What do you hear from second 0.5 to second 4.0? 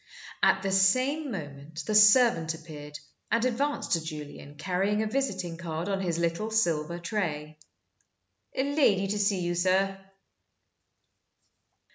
the same moment the servant appeared, and advanced